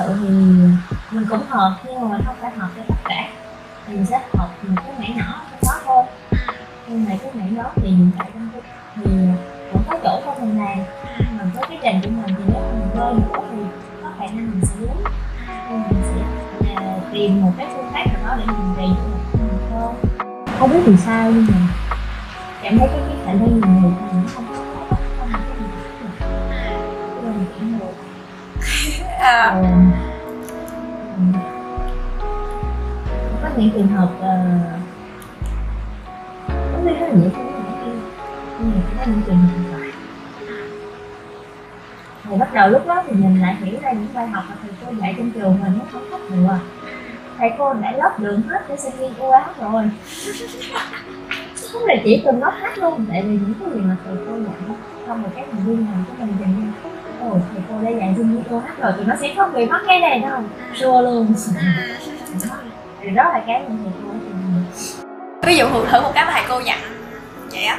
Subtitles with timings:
[0.00, 0.28] sự thì
[1.10, 3.28] mình cũng hợp nhưng mà không phải hợp cho tất cả
[3.88, 6.04] mình sẽ hợp một cái mảng nhỏ trong đó thôi
[6.88, 8.62] nhưng mà cái mảng đó thì hiện tại trong cái
[8.94, 9.10] thì
[9.72, 10.78] cũng có chỗ cho mình làm
[11.38, 13.58] mình có cái trình của mình thì nếu mà mình rơi nữa thì
[14.02, 14.96] có khả năng mình sẽ lún
[15.70, 19.38] nên mình sẽ à, tìm một cái phương pháp nào đó để mình rèn cho
[19.44, 19.94] mình hơn
[20.58, 21.74] không biết vì sao nhưng mà
[22.62, 24.54] cảm thấy cái cái khả năng mình người mình nó không có
[24.90, 25.64] không có cái gì
[26.20, 26.26] hết
[27.22, 28.10] rồi mình chuyển được
[29.20, 29.62] à,
[33.50, 34.60] có những trường hợp là
[36.48, 37.46] có thể rất là không?
[38.58, 39.90] nhưng mà có những trường hợp ngược
[42.30, 44.70] thì bắt đầu lúc đó thì mình lại hiểu ra những bài học mà thầy
[44.86, 46.58] cô dạy trong trường mình nó không có thừa
[47.38, 49.90] thầy cô đã lót đường hết cho sinh viên ưu áo rồi.
[51.72, 54.32] Không là chỉ cần lót hết luôn, tại vì những cái gì mà thầy cô
[54.36, 56.72] dạy không rồi các thành viên làm của mình dành dần
[57.30, 59.66] ồ thầy cô đã dạy sinh viên ưu ái rồi tụi nó sẽ không bị
[59.66, 60.42] mất cái này đâu.
[60.74, 61.34] Sure luôn.
[63.02, 63.92] thì đó là cái mình
[65.42, 66.78] ví dụ thử thử một cái mà thầy cô dặn
[67.52, 67.78] vậy á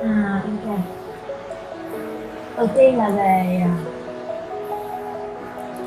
[0.00, 0.78] À, ok.
[2.56, 3.74] Đầu tiên là về à,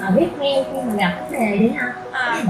[0.00, 1.92] à, viết nghe khi mà gặp vấn đề đi ha.
[2.12, 2.36] à,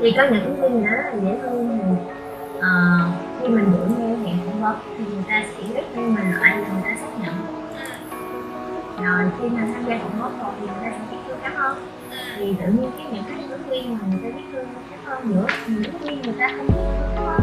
[0.00, 2.12] Thì có những cái rất là dễ thương thì
[2.60, 2.98] à,
[3.40, 6.54] khi mình gửi nghe hẹn phỏng vấn thì người ta sẽ viết nghe mình là
[6.54, 7.34] người ta xác nhận.
[9.04, 11.54] Rồi khi mà tham gia phỏng vấn rồi thì người ta sẽ viết thư cảm
[11.54, 11.76] ơn.
[12.36, 15.30] Thì tự nhiên cái những cái ứng viên mà người ta viết thư cảm ơn
[15.30, 17.42] nữa, những ứng viên người ta không viết thư cảm ơn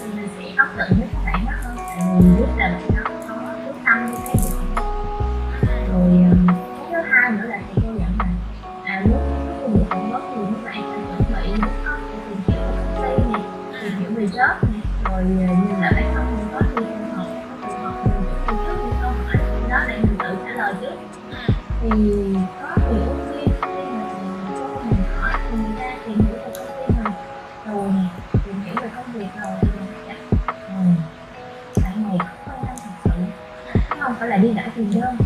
[0.00, 1.76] thì mình sẽ ấn tượng với các bạn đó hơn.
[1.76, 4.34] Tại vì mình biết là đó có quyết tâm như thế
[5.92, 8.26] rồi um, cái thứ hai nữa là thầy cô dặn là
[8.84, 9.20] à lúc
[9.60, 12.62] cái việc phỏng vấn thì các bạn phải chuẩn bị lúc đó để tìm hiểu
[13.02, 13.42] về công ty này
[13.82, 14.80] tìm hiểu về job này.
[15.04, 17.26] Rồi uh, nhìn lại bản thân mình có gì phù hợp
[17.62, 19.36] phù hợp mình chuẩn bị trước hay không hỏi
[19.70, 20.94] đó để mình tự trả lời trước.
[21.82, 21.90] Thì
[22.62, 23.14] có nhiều
[32.18, 33.10] này có thật sự
[33.74, 35.16] chứ không phải là đi đại tiền đơn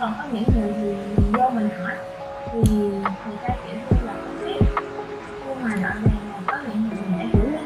[0.00, 0.72] còn có những người
[1.16, 1.92] thì vô mình hỏi
[2.52, 4.60] thì người ta kiểu như là không biết
[5.48, 7.64] nhưng mà rõ ràng là có những người đã gửi lên,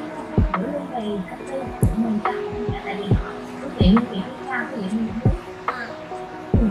[0.53, 2.33] gửi lên về công ty của mình cho
[2.85, 3.31] tại vì họ
[3.63, 5.31] có chuyện như chuyện cao cái chuyện như thế
[6.61, 6.67] Ừ.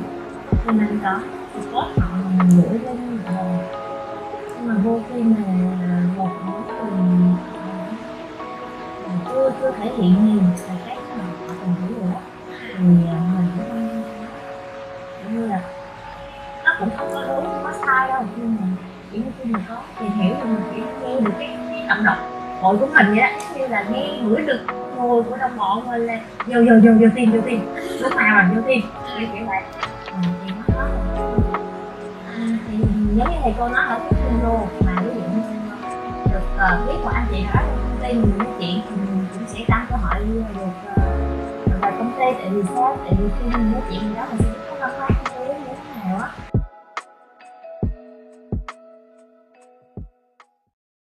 [0.66, 1.20] thì mình có
[1.54, 3.58] support họ mà mình gửi lên rồi
[4.56, 5.44] nhưng mà vô khi mà
[6.18, 6.64] một người
[9.34, 10.43] chưa chưa thể hiện nhiều
[20.00, 22.18] thì hiểu là mình chỉ nghe được cái, cái động động
[22.62, 23.28] hội của mình vậy đó.
[23.58, 24.60] Như là nghe ngửi được
[24.98, 27.60] mùi của đồng bọn mình là vô vô vô vô tim vô tim.
[28.02, 28.82] Lúc nào là vô tim.
[29.20, 29.62] Kiểu kiểu vậy.
[30.06, 30.88] Ừ, thì nó có
[32.36, 32.78] ừ, thì
[33.16, 35.44] giống như thầy cô nói ở cái video mà ví dụ như
[36.34, 39.48] được uh, biết của anh chị đó công ty mình nói chuyện thì mình cũng
[39.48, 41.04] sẽ tăng cơ hội ờ, được ờ,
[41.76, 44.40] uh, vào công ty tại vì sao tại vì khi mình nói chuyện đó mình
[44.40, 44.53] sẽ